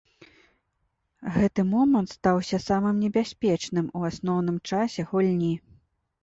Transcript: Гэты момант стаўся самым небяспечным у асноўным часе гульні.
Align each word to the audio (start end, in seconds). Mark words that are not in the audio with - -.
Гэты 1.35 1.61
момант 1.73 2.07
стаўся 2.17 2.59
самым 2.69 2.95
небяспечным 3.07 3.93
у 4.01 4.03
асноўным 4.11 4.57
часе 4.73 5.01
гульні. 5.13 5.53